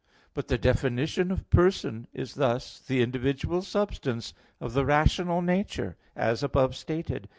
But 0.33 0.47
the 0.47 0.57
definition 0.57 1.29
of 1.29 1.47
"person" 1.51 2.07
is 2.11 2.33
this: 2.33 2.79
"The 2.79 3.03
individual 3.03 3.61
substance 3.61 4.33
of 4.59 4.73
the 4.73 4.83
rational 4.83 5.43
nature," 5.43 5.95
as 6.15 6.41
above 6.41 6.75
stated. 6.75 7.29